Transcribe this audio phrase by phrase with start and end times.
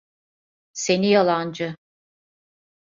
[0.73, 1.75] Seni yalancı!